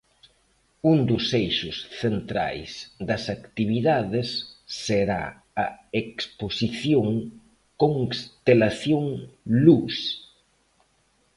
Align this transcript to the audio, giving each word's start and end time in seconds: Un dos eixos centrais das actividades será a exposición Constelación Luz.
Un 0.91 0.97
dos 1.09 1.25
eixos 1.41 1.77
centrais 2.01 2.71
das 3.09 3.23
actividades 3.37 4.27
será 4.83 5.23
a 5.65 5.67
exposición 6.01 7.07
Constelación 7.81 9.05
Luz. 9.63 9.95